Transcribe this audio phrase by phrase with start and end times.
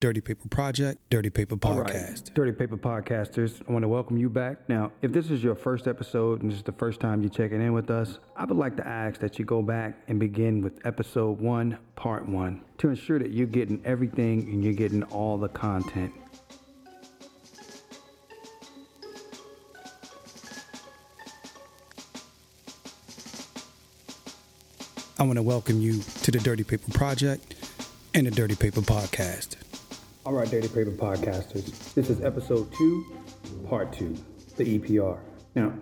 [0.00, 2.32] Dirty Paper Project, Dirty Paper Podcast.
[2.32, 4.66] Dirty Paper Podcasters, I want to welcome you back.
[4.66, 7.60] Now, if this is your first episode and this is the first time you're checking
[7.60, 10.80] in with us, I would like to ask that you go back and begin with
[10.86, 15.50] episode one, part one, to ensure that you're getting everything and you're getting all the
[15.50, 16.14] content.
[25.18, 27.54] I want to welcome you to the Dirty Paper Project
[28.14, 29.56] and the Dirty Paper Podcast.
[30.26, 33.06] All right, Dirty Paper Podcasters, this is episode two,
[33.66, 34.14] part two,
[34.58, 35.18] the EPR.
[35.54, 35.72] Now,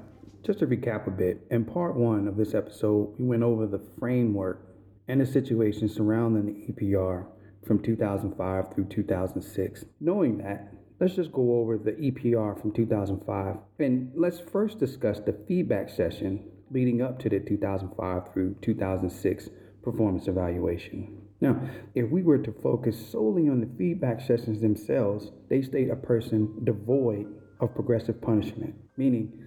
[0.47, 3.81] just to recap a bit, in part one of this episode, we went over the
[3.99, 4.65] framework
[5.09, 7.27] and the situation surrounding the EPR
[7.67, 9.85] from 2005 through 2006.
[9.99, 15.37] Knowing that, let's just go over the EPR from 2005 and let's first discuss the
[15.49, 19.49] feedback session leading up to the 2005 through 2006
[19.83, 21.28] performance evaluation.
[21.41, 21.61] Now,
[21.95, 26.65] if we were to focus solely on the feedback sessions themselves, they state a person
[26.65, 27.27] devoid
[27.61, 29.45] of progressive punishment, meaning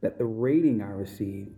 [0.00, 1.50] that the rating I received,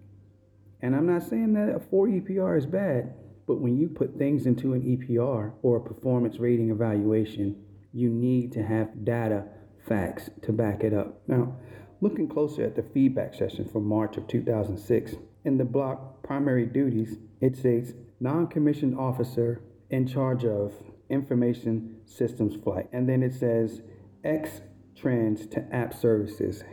[0.81, 3.15] and I'm not saying that a 4 EPR is bad,
[3.47, 8.53] but when you put things into an EPR or a performance rating evaluation, you need
[8.53, 9.45] to have data,
[9.87, 11.21] facts to back it up.
[11.29, 11.57] Now,
[12.01, 17.19] looking closer at the feedback session from March of 2006, in the block primary duties,
[17.41, 20.73] it says non commissioned officer in charge of
[21.09, 22.89] information systems flight.
[22.93, 23.83] And then it says
[24.25, 24.61] X
[24.97, 26.65] trans to app services.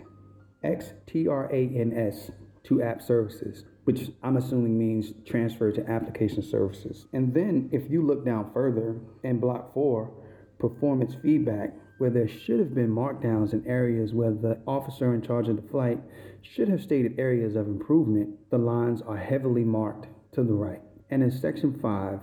[0.64, 2.32] X T R A N S
[2.64, 7.06] to app services, which I'm assuming means transfer to application services.
[7.14, 10.12] And then if you look down further in block four,
[10.58, 15.50] performance feedback, where there should have been markdowns in areas where the officer in charge
[15.50, 16.00] of the flight
[16.44, 20.82] should have stated areas of improvement, the lines are heavily marked to the right.
[21.10, 22.20] And in section 5,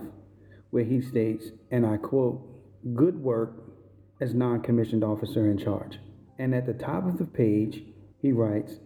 [0.69, 2.41] where he states, and I quote,
[2.95, 3.63] good work
[4.21, 5.99] as non commissioned officer in charge.
[6.37, 7.83] And at the top of the page,
[8.21, 8.79] he writes,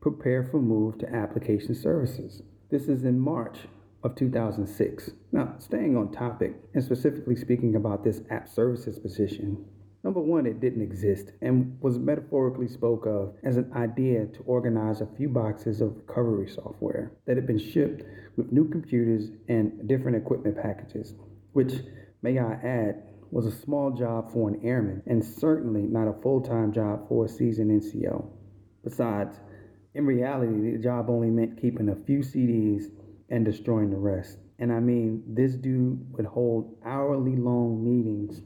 [0.00, 2.42] prepare for move to application services.
[2.70, 3.58] This is in March
[4.02, 5.10] of 2006.
[5.32, 9.64] Now, staying on topic and specifically speaking about this app services position,
[10.04, 15.00] Number one, it didn't exist and was metaphorically spoke of as an idea to organize
[15.00, 18.04] a few boxes of recovery software that had been shipped
[18.36, 21.14] with new computers and different equipment packages,
[21.52, 21.74] which,
[22.22, 26.40] may I add, was a small job for an airman and certainly not a full
[26.40, 28.24] time job for a seasoned NCO.
[28.84, 29.38] Besides,
[29.94, 32.84] in reality, the job only meant keeping a few CDs
[33.30, 34.38] and destroying the rest.
[34.60, 38.40] And I mean, this dude would hold hourly long meetings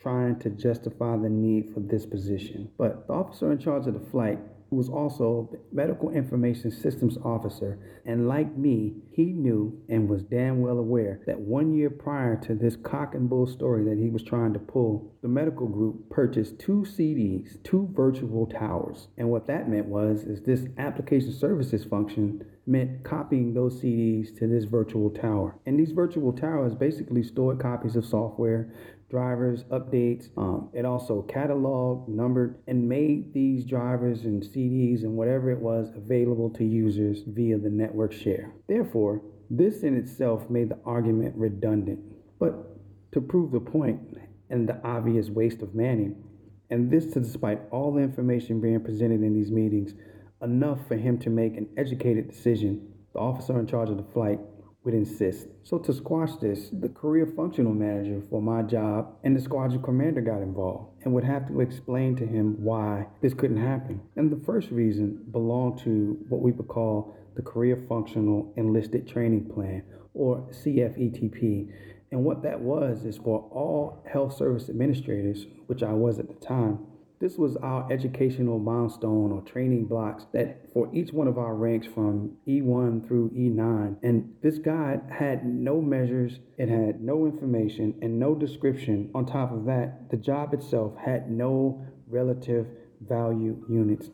[0.00, 2.70] trying to justify the need for this position.
[2.78, 4.38] But the officer in charge of the flight,
[4.70, 10.60] was also the medical information systems officer, and like me, he knew and was damn
[10.60, 14.22] well aware that one year prior to this cock and bull story that he was
[14.22, 19.08] trying to pull, the medical group purchased two CDs, two virtual towers.
[19.18, 24.46] And what that meant was is this application services function meant copying those CDs to
[24.46, 25.56] this virtual tower.
[25.66, 28.72] And these virtual towers basically stored copies of software,
[29.10, 30.28] drivers, updates.
[30.36, 35.92] Um, it also cataloged, numbered, and made these drivers and CDs and whatever it was
[35.94, 38.52] available to users via the network share.
[38.68, 42.00] Therefore, this in itself made the argument redundant.
[42.38, 44.00] But to prove the point
[44.48, 46.22] and the obvious waste of manning,
[46.70, 49.94] and this to despite all the information being presented in these meetings,
[50.40, 54.38] enough for him to make an educated decision, the officer in charge of the flight
[54.84, 55.46] would insist.
[55.62, 60.22] So to squash this, the career functional manager for my job and the squadron commander
[60.22, 64.00] got involved and would have to explain to him why this couldn't happen.
[64.16, 69.50] And the first reason belonged to what we would call the Career Functional Enlisted Training
[69.50, 69.82] Plan
[70.14, 71.70] or CFETP.
[72.10, 76.46] And what that was is for all health service administrators, which I was at the
[76.46, 76.86] time,
[77.20, 81.86] this was our educational milestone or training blocks that for each one of our ranks
[81.86, 83.96] from E1 through E9.
[84.02, 89.10] And this guide had no measures, it had no information, and no description.
[89.14, 92.66] On top of that, the job itself had no relative
[93.06, 94.08] value units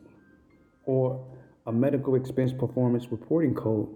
[0.84, 1.24] or
[1.66, 3.88] a medical expense performance reporting code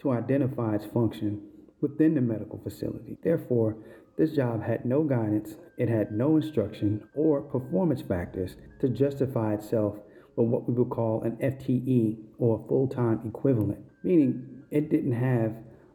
[0.00, 1.40] to identify its function
[1.80, 3.16] within the medical facility.
[3.22, 3.76] Therefore,
[4.20, 9.96] this job had no guidance, it had no instruction or performance factors to justify itself
[10.36, 15.54] with what we would call an FTE or full time equivalent, meaning it didn't have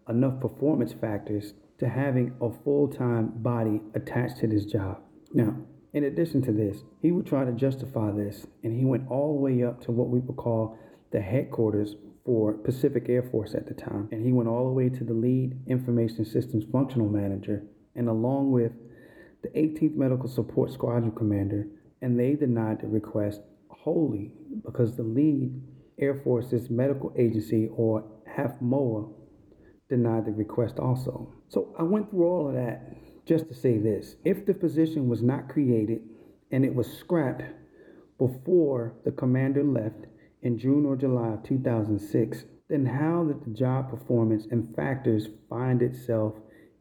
[0.09, 4.97] enough performance factors to having a full time body attached to this job.
[5.31, 5.55] Now,
[5.93, 9.41] in addition to this, he would try to justify this, and he went all the
[9.41, 10.79] way up to what we would call
[11.11, 11.95] the headquarters
[12.25, 14.09] for Pacific Air Force at the time.
[14.11, 17.63] And he went all the way to the lead information systems functional manager
[17.95, 18.71] and along with
[19.41, 21.67] the 18th Medical Support Squadron Commander,
[22.01, 24.31] and they denied the request wholly
[24.63, 25.61] because the lead
[25.97, 28.03] Air Force's medical agency, or
[28.37, 29.13] HAFMOA,
[29.87, 31.33] denied the request also.
[31.47, 34.15] So I went through all of that just to say this.
[34.25, 36.01] If the position was not created
[36.51, 37.43] and it was scrapped
[38.17, 40.05] before the commander left
[40.41, 45.81] in June or July of 2006, then how did the job performance and factors find
[45.81, 46.33] itself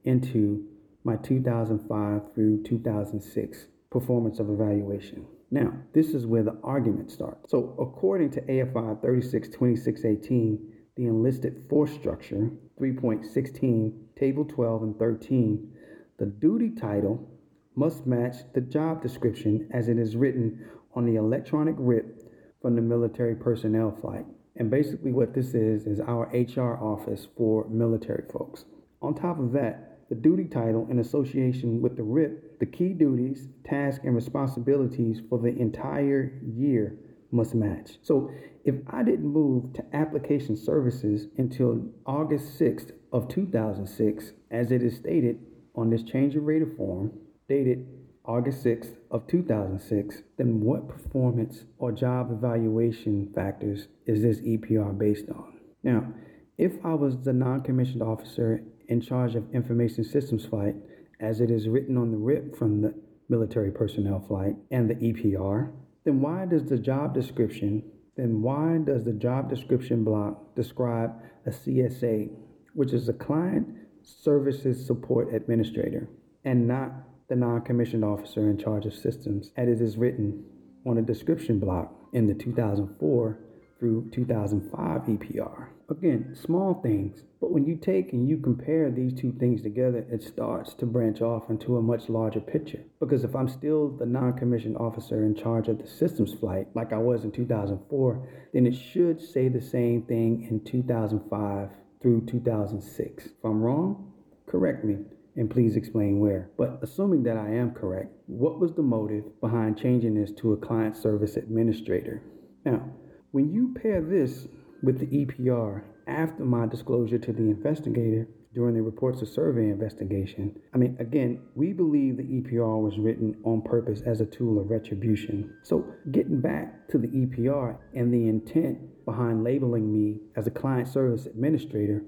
[0.05, 0.67] into
[1.05, 5.27] my 2005 through 2006 performance of evaluation?
[5.51, 7.51] Now, this is where the argument starts.
[7.51, 15.73] So, according to AFI 36 2618, the enlisted force structure 3.16, Table 12 and 13,
[16.19, 17.29] the duty title
[17.77, 22.23] must match the job description as it is written on the electronic RIP
[22.63, 24.25] from the military personnel flight.
[24.57, 28.65] And basically, what this is, is our HR office for military folks.
[29.03, 33.49] On top of that, the duty title in association with the RIP, the key duties,
[33.65, 36.99] tasks, and responsibilities for the entire year
[37.31, 37.99] must match.
[38.03, 38.31] So
[38.65, 44.97] if I didn't move to application services until August 6th of 2006, as it is
[44.97, 45.39] stated
[45.75, 47.13] on this change of rated form,
[47.49, 47.87] dated
[48.25, 55.29] August 6th of 2006, then what performance or job evaluation factors is this EPR based
[55.29, 55.59] on?
[55.83, 56.13] Now,
[56.57, 60.77] if I was the non-commissioned officer in charge of information systems flight,
[61.21, 62.95] as it is written on the RIP from the
[63.29, 65.73] military personnel flight and the EPR,
[66.05, 67.83] then why does the job description,
[68.17, 71.13] then why does the job description block describe
[71.47, 72.31] a CSA,
[72.75, 73.67] which is a client
[74.03, 76.09] services support administrator,
[76.45, 76.93] and not
[77.29, 80.45] the non commissioned officer in charge of systems, as it is written
[80.87, 83.39] on a description block in the 2004
[83.85, 85.67] through 2005 EPR.
[85.91, 90.23] Again, small things, but when you take and you compare these two things together, it
[90.23, 92.83] starts to branch off into a much larger picture.
[92.99, 96.95] Because if I'm still the non commissioned officer in charge of the systems flight, like
[96.95, 101.69] I was in 2004, then it should say the same thing in 2005
[102.01, 103.27] through 2006.
[103.27, 104.15] If I'm wrong,
[104.47, 104.97] correct me
[105.37, 106.49] and please explain where.
[106.57, 110.57] But assuming that I am correct, what was the motive behind changing this to a
[110.57, 112.23] client service administrator?
[112.65, 112.89] Now,
[113.35, 114.47] when you pair this
[114.81, 120.57] with the EPR after my disclosure to the investigator during the reports of survey investigation,
[120.73, 124.71] I mean, again, we believe the EPR was written on purpose as a tool of
[124.71, 125.53] retribution.
[125.65, 130.87] So, getting back to the EPR and the intent behind labeling me as a client
[130.87, 132.05] service administrator,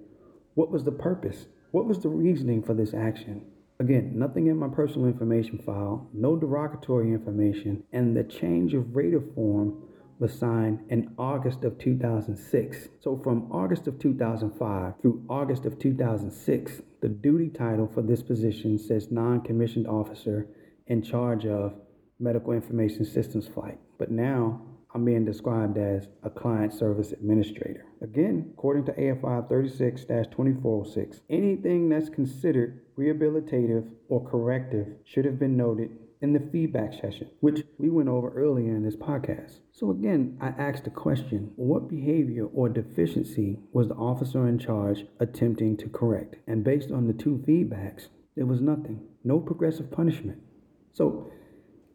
[0.54, 1.46] what was the purpose?
[1.72, 3.44] What was the reasoning for this action?
[3.80, 9.24] Again, nothing in my personal information file, no derogatory information, and the change of rater
[9.34, 9.82] form
[10.18, 12.88] was signed in August of 2006.
[13.00, 18.78] So from August of 2005 through August of 2006, the duty title for this position
[18.78, 20.48] says non-commissioned officer
[20.86, 21.74] in charge of
[22.18, 23.78] medical information systems flight.
[23.98, 24.62] But now
[24.94, 27.84] I'm being described as a client service administrator.
[28.00, 35.56] Again, according to AFI 36 2406, anything that's considered rehabilitative or corrective should have been
[35.56, 35.90] noted
[36.26, 39.60] in the feedback session, which we went over earlier in this podcast.
[39.70, 45.04] So, again, I asked the question what behavior or deficiency was the officer in charge
[45.20, 46.34] attempting to correct?
[46.48, 50.38] And based on the two feedbacks, there was nothing, no progressive punishment.
[50.92, 51.30] So,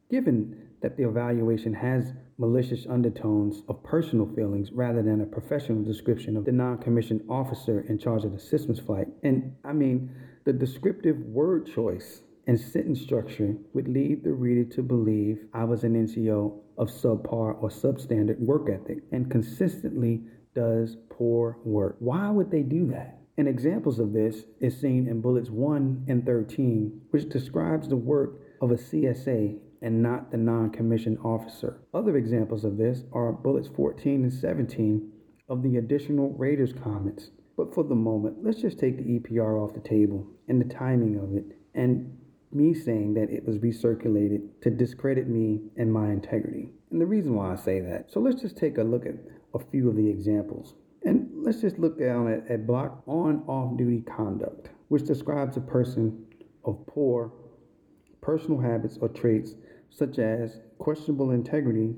[0.09, 6.38] given that the evaluation has malicious undertones of personal feelings rather than a professional description
[6.38, 9.07] of the non commissioned officer in charge of the systems flight.
[9.23, 10.09] And I mean,
[10.45, 15.83] the descriptive word choice and sentence structure would lead the reader to believe I was
[15.83, 20.24] an NCO of subpar or substandard work ethic and consistently
[20.55, 21.98] does poor work.
[22.00, 23.19] Why would they do that?
[23.38, 28.41] And examples of this is seen in bullets 1 and 13, which describes the work
[28.62, 31.81] of a CSA and not the non commissioned officer.
[31.93, 35.12] Other examples of this are bullets 14 and 17
[35.50, 37.31] of the additional rater's comments.
[37.57, 41.17] But for the moment, let's just take the EPR off the table and the timing
[41.17, 42.17] of it and
[42.53, 46.70] me saying that it was recirculated to discredit me and my integrity.
[46.91, 48.12] And the reason why I say that.
[48.12, 49.15] So let's just take a look at
[49.53, 50.75] a few of the examples.
[51.03, 55.62] And let's just look down at, at block on off duty conduct, which describes a
[55.62, 56.25] person
[56.63, 57.31] of poor
[58.22, 59.55] personal habits or traits
[59.89, 61.96] such as questionable integrity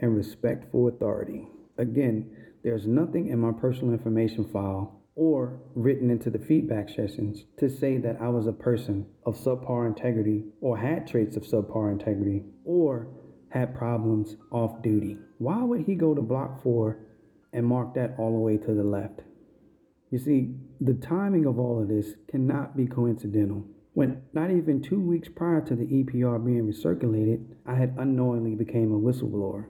[0.00, 1.48] and respect for authority.
[1.78, 2.30] Again,
[2.62, 7.98] there's nothing in my personal information file or written into the feedback sessions to say
[7.98, 13.08] that I was a person of subpar integrity or had traits of subpar integrity or
[13.48, 15.18] had problems off duty.
[15.38, 17.00] Why would he go to block four
[17.52, 19.22] and mark that all the way to the left?
[20.12, 23.64] You see, the timing of all of this cannot be coincidental.
[23.94, 28.92] when not even two weeks prior to the EPR being recirculated, I had unknowingly became
[28.92, 29.66] a whistleblower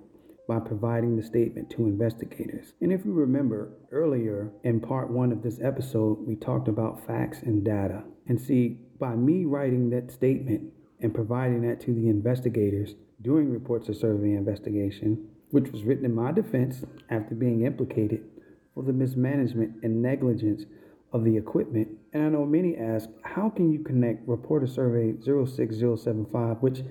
[0.48, 2.72] by providing the statement to investigators.
[2.80, 7.42] And if you remember earlier in part one of this episode, we talked about facts
[7.42, 8.02] and data.
[8.26, 13.90] And see, by me writing that statement and providing that to the investigators during reports
[13.90, 18.24] of survey investigation, which was written in my defense after being implicated
[18.74, 20.64] for the mismanagement and negligence
[21.12, 21.88] of the equipment.
[22.14, 26.82] And I know many ask, how can you connect Reporter Survey 06075, which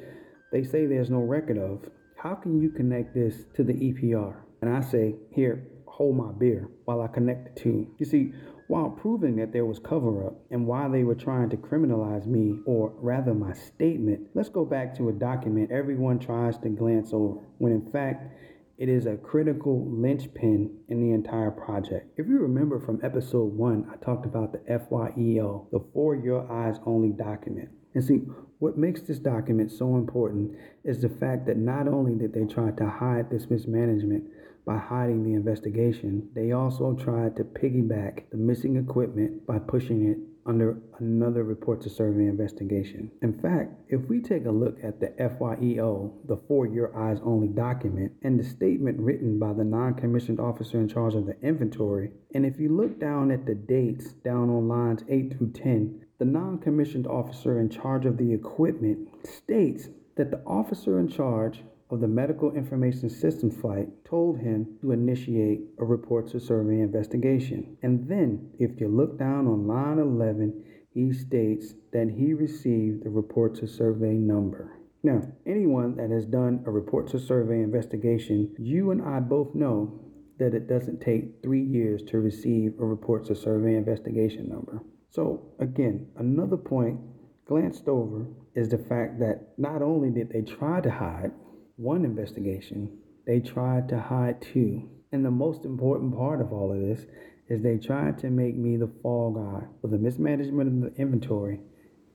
[0.52, 4.36] they say there's no record of, how can you connect this to the EPR?
[4.62, 7.88] And I say, here, hold my beer while I connect the two.
[8.00, 8.34] You see,
[8.68, 12.60] while proving that there was cover up and why they were trying to criminalize me,
[12.66, 17.40] or rather my statement, let's go back to a document everyone tries to glance over,
[17.60, 18.34] when in fact,
[18.78, 22.14] it is a critical linchpin in the entire project.
[22.18, 26.78] If you remember from episode one, I talked about the FYEO, the For Your Eyes
[26.86, 27.70] Only document.
[27.96, 28.22] And see,
[28.60, 32.72] what makes this document so important is the fact that not only did they try
[32.72, 34.24] to hide this mismanagement
[34.66, 40.18] by hiding the investigation, they also tried to piggyback the missing equipment by pushing it
[40.48, 43.12] under another report to survey investigation.
[43.22, 47.50] In fact, if we take a look at the FYEO, the For Your Eyes Only
[47.50, 52.12] document, and the statement written by the non commissioned officer in charge of the inventory,
[52.34, 56.26] and if you look down at the dates down on lines 8 through 10, the
[56.26, 62.02] non commissioned officer in charge of the equipment states that the officer in charge of
[62.02, 67.78] the Medical Information System flight told him to initiate a report to survey investigation.
[67.82, 73.10] And then, if you look down on line 11, he states that he received the
[73.10, 74.74] report to survey number.
[75.04, 80.02] Now, anyone that has done a report to survey investigation, you and I both know
[80.40, 84.82] that it doesn't take three years to receive a report to survey investigation number.
[85.10, 87.00] So, again, another point
[87.46, 91.32] glanced over is the fact that not only did they try to hide
[91.78, 94.90] one investigation, they tried to hide two.
[95.12, 97.06] And the most important part of all of this
[97.48, 101.62] is they tried to make me the fall guy for the mismanagement of the inventory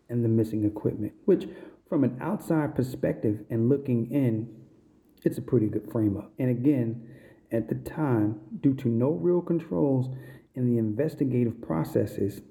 [0.09, 1.49] and the missing equipment, which,
[1.89, 4.49] from an outside perspective and looking in,
[5.25, 6.33] it's a pretty good frame up.
[6.39, 7.09] And again,
[7.51, 10.15] at the time, due to no real controls
[10.55, 12.43] in the investigative processes,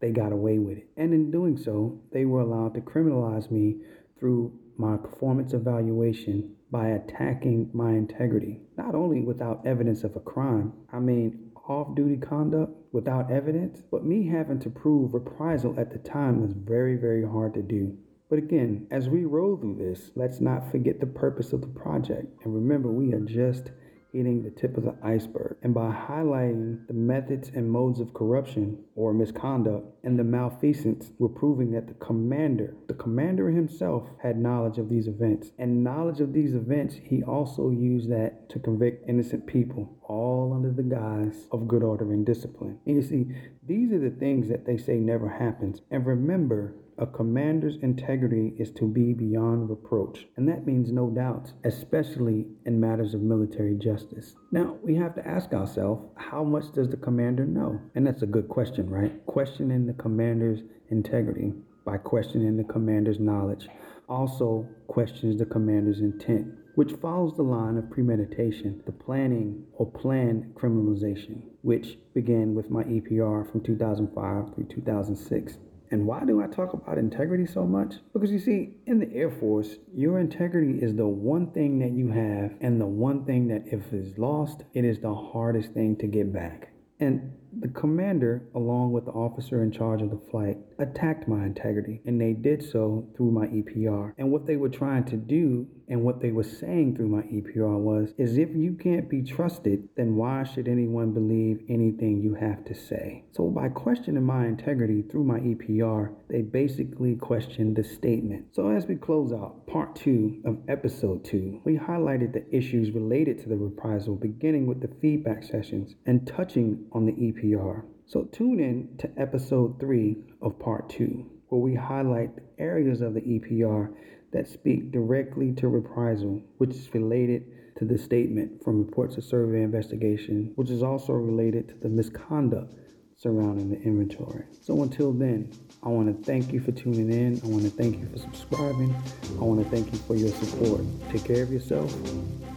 [0.00, 0.88] they got away with it.
[0.96, 3.76] And in doing so, they were allowed to criminalize me
[4.18, 10.72] through my performance evaluation by attacking my integrity, not only without evidence of a crime,
[10.92, 15.98] I mean, off duty conduct without evidence, but me having to prove reprisal at the
[15.98, 17.96] time was very, very hard to do.
[18.28, 22.44] But again, as we roll through this, let's not forget the purpose of the project.
[22.44, 23.70] And remember, we are just
[24.12, 25.56] hitting the tip of the iceberg.
[25.62, 31.28] And by highlighting the methods and modes of corruption or misconduct and the malfeasance, we're
[31.28, 35.50] proving that the commander, the commander himself, had knowledge of these events.
[35.58, 40.72] And knowledge of these events, he also used that to convict innocent people, all under
[40.72, 42.76] the guise of good order and discipline.
[42.84, 43.28] And you see,
[43.64, 45.82] these are the things that they say never happens.
[45.92, 51.52] And remember, a commander's integrity is to be beyond reproach, and that means no doubt,
[51.64, 54.34] especially in matters of military justice.
[54.50, 57.80] Now, we have to ask ourselves how much does the commander know?
[57.94, 59.24] And that's a good question, right?
[59.26, 61.52] Questioning the commander's integrity
[61.86, 63.68] by questioning the commander's knowledge
[64.10, 70.54] also questions the commander's intent, which follows the line of premeditation, the planning or planned
[70.54, 75.58] criminalization, which began with my EPR from 2005 through 2006.
[75.92, 77.94] And why do I talk about integrity so much?
[78.12, 82.10] Because you see, in the Air Force, your integrity is the one thing that you
[82.10, 86.06] have, and the one thing that if it's lost, it is the hardest thing to
[86.06, 86.72] get back.
[87.00, 92.00] And the commander, along with the officer in charge of the flight, attacked my integrity,
[92.06, 94.14] and they did so through my EPR.
[94.16, 97.78] And what they were trying to do, and what they were saying through my EPR
[97.78, 102.64] was, is if you can't be trusted, then why should anyone believe anything you have
[102.64, 103.24] to say?
[103.32, 108.46] So by questioning my integrity through my EPR, they basically questioned the statement.
[108.52, 113.42] So as we close out part two of episode two, we highlighted the issues related
[113.42, 117.84] to the reprisal, beginning with the feedback sessions and touching on the EPR EPR.
[118.06, 123.20] So tune in to episode three of part two, where we highlight areas of the
[123.20, 123.94] EPR
[124.32, 127.44] that speak directly to reprisal, which is related
[127.78, 132.74] to the statement from reports of survey investigation, which is also related to the misconduct
[133.16, 134.44] surrounding the inventory.
[134.62, 135.52] So until then,
[135.82, 137.40] I want to thank you for tuning in.
[137.44, 138.94] I want to thank you for subscribing.
[139.38, 140.80] I want to thank you for your support.
[141.10, 141.94] Take care of yourself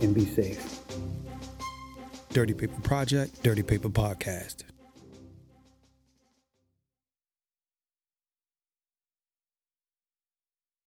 [0.02, 0.80] and be safe.
[2.30, 4.64] Dirty Paper Project, Dirty Paper Podcast.